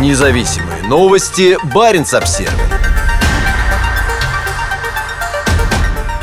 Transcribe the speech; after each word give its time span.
Независимые 0.00 0.82
новости. 0.88 1.56
Барин 1.72 2.04
обсерва 2.12 2.50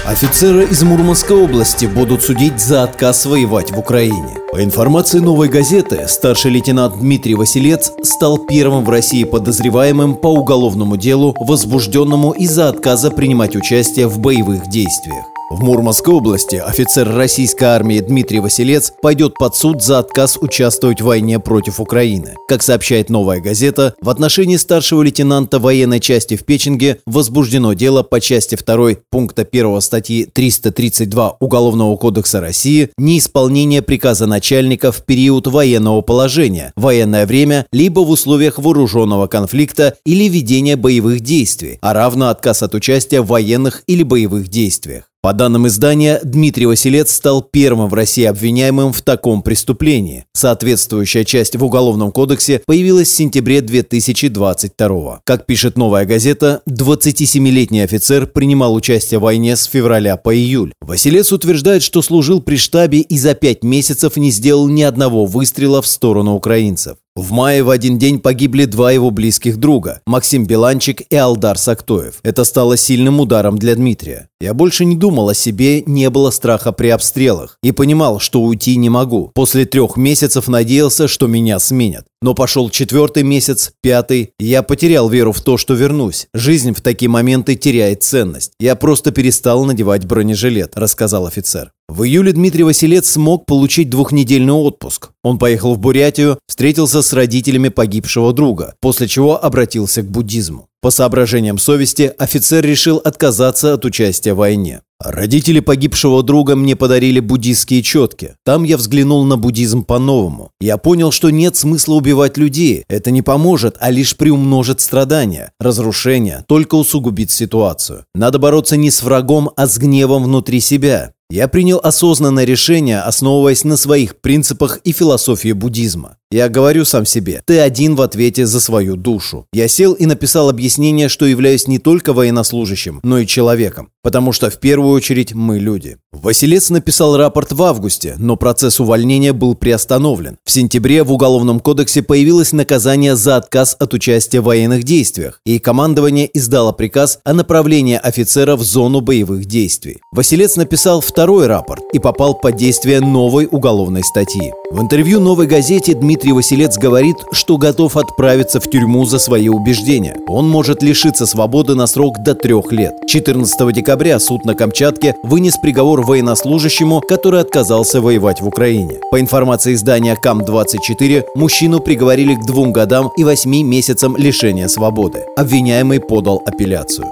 Офицеры 0.06 0.66
из 0.66 0.84
Мурманской 0.84 1.38
области 1.38 1.86
будут 1.86 2.22
судить 2.22 2.60
за 2.60 2.84
отказ 2.84 3.26
воевать 3.26 3.72
в 3.72 3.80
Украине. 3.80 4.38
По 4.52 4.62
информации 4.62 5.20
«Новой 5.20 5.48
газеты», 5.48 6.06
старший 6.10 6.52
лейтенант 6.52 7.00
Дмитрий 7.00 7.36
Василец 7.36 7.94
стал 8.04 8.40
первым 8.40 8.84
в 8.84 8.90
России 8.90 9.24
подозреваемым 9.24 10.16
по 10.16 10.28
уголовному 10.28 10.98
делу, 10.98 11.34
возбужденному 11.40 12.32
из-за 12.32 12.68
отказа 12.68 13.10
принимать 13.10 13.56
участие 13.56 14.08
в 14.08 14.20
боевых 14.20 14.68
действиях. 14.68 15.24
В 15.52 15.62
Мурманской 15.64 16.14
области 16.14 16.56
офицер 16.56 17.14
российской 17.14 17.66
армии 17.66 18.00
Дмитрий 18.00 18.40
Василец 18.40 18.94
пойдет 19.02 19.34
под 19.34 19.54
суд 19.54 19.84
за 19.84 20.00
отказ 20.00 20.38
участвовать 20.40 21.02
в 21.02 21.06
войне 21.06 21.40
против 21.40 21.82
Украины. 21.82 22.36
Как 22.48 22.64
сообщает 22.64 23.10
«Новая 23.10 23.42
газета», 23.42 23.94
в 24.00 24.10
отношении 24.10 24.56
старшего 24.56 25.02
лейтенанта 25.02 25.60
военной 25.60 26.00
части 26.00 26.38
в 26.38 26.46
Печенге 26.46 27.00
возбуждено 27.06 27.74
дело 27.74 28.02
по 28.02 28.22
части 28.22 28.56
2 28.56 28.92
пункта 29.10 29.42
1 29.42 29.82
статьи 29.82 30.24
332 30.24 31.36
Уголовного 31.42 31.98
кодекса 31.98 32.40
России 32.40 32.90
неисполнение 32.98 33.82
приказа 33.82 34.28
начальника 34.28 34.94
в 34.94 35.04
период 35.04 35.48
военного 35.48 36.00
положения, 36.00 36.72
военное 36.78 37.26
время, 37.26 37.66
либо 37.74 38.00
в 38.00 38.10
условиях 38.10 38.58
вооруженного 38.58 39.28
конфликта 39.28 39.96
или 40.06 40.30
ведения 40.30 40.78
боевых 40.78 41.20
действий, 41.20 41.78
а 41.82 41.94
равно 41.94 42.30
отказ 42.30 42.64
от 42.64 42.74
участия 42.74 43.20
в 43.20 43.28
военных 43.28 43.84
или 43.86 44.04
боевых 44.04 44.48
действиях. 44.48 45.11
По 45.24 45.34
данным 45.34 45.68
издания, 45.68 46.20
Дмитрий 46.24 46.66
Василец 46.66 47.12
стал 47.12 47.44
первым 47.44 47.90
в 47.90 47.94
России 47.94 48.24
обвиняемым 48.24 48.92
в 48.92 49.04
таком 49.04 49.44
преступлении. 49.44 50.26
Соответствующая 50.34 51.26
часть 51.26 51.56
в 51.56 51.64
Уголовном 51.64 52.12
кодексе 52.12 52.64
появилась 52.66 53.10
в 53.10 53.16
сентябре 53.16 53.62
2022 53.62 55.22
Как 55.24 55.46
пишет 55.46 55.78
«Новая 55.78 56.06
газета», 56.06 56.64
27-летний 56.68 57.82
офицер 57.82 58.26
принимал 58.26 58.74
участие 58.74 59.20
в 59.20 59.24
войне 59.24 59.56
с 59.56 59.66
февраля 59.66 60.18
по 60.18 60.36
июль. 60.36 60.74
Василец 60.82 61.32
утверждает, 61.32 61.84
что 61.84 62.02
служил 62.02 62.42
при 62.42 62.56
штабе 62.56 63.02
и 63.02 63.20
за 63.20 63.36
пять 63.36 63.64
месяцев 63.64 64.18
не 64.18 64.32
сделал 64.32 64.68
ни 64.70 64.82
одного 64.82 65.28
выстрела 65.28 65.84
в 65.84 65.88
сторону 65.88 66.34
украинцев. 66.34 66.98
В 67.14 67.34
мае 67.34 67.62
в 67.62 67.70
один 67.70 67.98
день 67.98 68.20
погибли 68.20 68.64
два 68.64 68.94
его 68.94 69.12
близких 69.12 69.58
друга– 69.58 70.00
Максим 70.06 70.46
Беланчик 70.46 71.02
и 71.10 71.16
Алдар 71.18 71.58
Сактоев. 71.58 72.20
Это 72.24 72.46
стало 72.46 72.78
сильным 72.78 73.20
ударом 73.20 73.58
для 73.58 73.76
Дмитрия. 73.76 74.30
Я 74.40 74.54
больше 74.54 74.86
не 74.86 74.96
думал 74.96 75.28
о 75.28 75.34
себе, 75.34 75.84
не 75.84 76.10
было 76.10 76.32
страха 76.32 76.72
при 76.72 76.88
обстрелах. 76.88 77.58
И 77.62 77.74
понимал, 77.74 78.20
что 78.20 78.42
уйти 78.42 78.78
не 78.78 78.90
могу. 78.90 79.30
После 79.36 79.66
трех 79.66 79.98
месяцев 79.98 80.48
надеялся, 80.48 81.10
что 81.10 81.28
меня 81.28 81.60
сменят. 81.60 82.06
Но 82.22 82.34
пошел 82.34 82.70
четвертый 82.70 83.24
месяц, 83.24 83.74
пятый. 83.82 84.32
Я 84.40 84.64
потерял 84.64 85.10
веру 85.10 85.34
в 85.34 85.42
то, 85.42 85.58
что 85.58 85.74
вернусь. 85.74 86.28
Жизнь 86.34 86.74
в 86.74 86.80
такие 86.80 87.10
моменты 87.10 87.56
теряет 87.56 88.04
ценность. 88.04 88.54
Я 88.60 88.76
просто 88.76 89.12
перестал 89.12 89.66
надевать 89.66 90.06
бронежилет, 90.06 90.78
рассказал 90.78 91.28
офицер. 91.28 91.72
В 91.88 92.04
июле 92.04 92.32
Дмитрий 92.32 92.64
Василец 92.64 93.10
смог 93.10 93.46
получить 93.46 93.90
двухнедельный 93.90 94.54
отпуск. 94.54 95.10
Он 95.24 95.38
поехал 95.38 95.76
в 95.76 95.80
Бурятию, 95.80 96.40
встретился 96.48 97.02
с 97.02 97.12
родителями 97.12 97.68
погибшего 97.68 98.32
друга, 98.32 98.76
после 98.80 99.08
чего 99.08 99.44
обратился 99.44 100.02
к 100.02 100.10
буддизму. 100.10 100.68
По 100.82 100.90
соображениям 100.90 101.60
совести 101.60 102.12
офицер 102.18 102.66
решил 102.66 102.98
отказаться 102.98 103.74
от 103.74 103.86
участия 103.86 104.34
в 104.34 104.38
войне. 104.38 104.82
Родители 105.04 105.60
погибшего 105.60 106.22
друга 106.22 106.56
мне 106.56 106.76
подарили 106.76 107.20
буддийские 107.20 107.82
четки. 107.82 108.36
Там 108.46 108.64
я 108.64 108.78
взглянул 108.78 109.24
на 109.24 109.36
буддизм 109.36 109.84
по-новому. 109.84 110.52
Я 110.60 110.78
понял, 110.78 111.12
что 111.12 111.30
нет 111.30 111.56
смысла 111.56 111.96
убивать 111.96 112.38
людей. 112.38 112.84
Это 112.88 113.10
не 113.10 113.24
поможет, 113.24 113.78
а 113.80 113.90
лишь 113.90 114.16
приумножит 114.16 114.80
страдания. 114.80 115.52
Разрушение 115.60 116.46
только 116.48 116.76
усугубит 116.76 117.32
ситуацию. 117.32 118.06
Надо 118.14 118.38
бороться 118.40 118.78
не 118.78 118.92
с 118.92 119.02
врагом, 119.02 119.52
а 119.56 119.68
с 119.68 119.78
гневом 119.78 120.24
внутри 120.24 120.60
себя. 120.60 121.14
Я 121.32 121.48
принял 121.48 121.80
осознанное 121.82 122.44
решение, 122.44 123.00
основываясь 123.00 123.64
на 123.64 123.78
своих 123.78 124.18
принципах 124.18 124.80
и 124.84 124.92
философии 124.92 125.54
буддизма. 125.54 126.18
Я 126.32 126.48
говорю 126.48 126.86
сам 126.86 127.06
себе, 127.06 127.44
ты 127.46 127.60
один 127.60 127.96
в 127.96 128.02
ответе 128.02 128.46
за 128.46 128.62
свою 128.62 128.96
душу. 128.96 129.48
Я 129.52 129.68
сел 129.68 129.92
и 129.92 130.06
написал 130.06 130.48
объяснение, 130.48 131.10
что 131.10 131.26
являюсь 131.26 131.68
не 131.68 131.78
только 131.78 132.14
военнослужащим, 132.14 133.02
но 133.04 133.18
и 133.18 133.28
человеком, 133.28 133.90
потому 134.02 134.32
что 134.32 134.50
в 134.50 134.58
первую 134.58 134.94
очередь 134.94 135.34
мы 135.34 135.60
люди. 135.60 135.98
Василец 136.14 136.70
написал 136.70 137.18
рапорт 137.18 137.52
в 137.52 137.62
августе, 137.62 138.16
но 138.18 138.38
процесс 138.38 138.80
увольнения 138.80 139.34
был 139.34 139.56
приостановлен. 139.56 140.38
В 140.46 140.52
сентябре 140.52 141.04
в 141.04 141.12
Уголовном 141.12 141.60
кодексе 141.60 142.02
появилось 142.02 142.54
наказание 142.54 143.18
за 143.18 143.36
отказ 143.36 143.76
от 143.78 143.94
участия 143.94 144.40
в 144.40 144.46
военных 144.46 144.84
действиях, 144.84 145.42
и 145.46 145.60
командование 145.60 146.30
издало 146.34 146.72
приказ 146.72 147.20
о 147.26 147.34
направлении 147.34 148.00
офицера 148.02 148.56
в 148.56 148.64
зону 148.64 149.02
боевых 149.02 149.44
действий. 149.44 150.00
Василец 150.14 150.56
написал 150.56 151.02
второй 151.02 151.48
рапорт 151.48 151.84
и 151.92 152.00
попал 152.00 152.36
под 152.36 152.56
действие 152.56 153.02
новой 153.02 153.50
уголовной 153.52 154.06
статьи. 154.06 154.54
В 154.72 154.80
интервью 154.80 155.20
«Новой 155.20 155.48
газете» 155.48 155.94
Дмитрий 155.94 156.32
Василец 156.32 156.78
говорит, 156.78 157.18
что 157.34 157.58
готов 157.58 157.98
отправиться 157.98 158.62
в 158.62 158.70
тюрьму 158.70 159.06
за 159.06 159.20
свои 159.20 159.50
убеждения. 159.50 160.16
Он 160.30 160.48
может 160.48 160.82
лишиться 160.82 161.26
свободы 161.26 161.76
на 161.76 161.88
срок 161.88 162.20
до 162.20 162.36
трех 162.36 162.72
лет. 162.72 162.94
14 163.06 163.74
декабря 163.74 164.18
суд 164.18 164.46
на 164.46 164.56
Камчатке 164.56 165.18
вынес 165.24 165.58
приговор 165.58 166.04
военнослужащему, 166.04 167.02
который 167.02 167.42
отказался 167.42 168.00
воевать 168.00 168.40
в 168.40 168.48
Украине. 168.48 169.02
По 169.12 169.20
информации 169.20 169.74
издания 169.74 170.16
КАМ-24, 170.16 171.26
мужчину 171.36 171.82
приговорили 171.82 172.36
к 172.36 172.46
двум 172.46 172.72
годам 172.72 173.12
и 173.18 173.26
восьми 173.26 173.64
месяцам 173.64 174.16
лишения 174.16 174.70
свободы. 174.70 175.26
Обвиняемый 175.36 176.00
подал 176.00 176.42
апелляцию. 176.46 177.08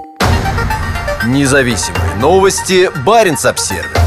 Независимые 1.26 2.14
новости. 2.22 2.88
Барин 3.04 3.36
обсервис 3.44 3.99